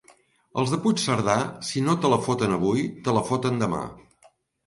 Els 0.61 0.71
de 0.75 0.79
Puigcerdà, 0.85 1.35
si 1.67 1.83
no 1.89 1.95
te 2.05 2.11
la 2.13 2.19
foten 2.29 2.55
avui, 2.57 2.85
te 3.09 3.15
la 3.19 3.23
foten 3.29 3.63
demà. 3.65 3.83